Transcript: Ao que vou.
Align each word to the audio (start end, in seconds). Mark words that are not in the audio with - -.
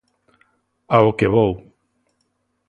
Ao 0.95 1.09
que 1.17 1.27
vou. 1.35 1.51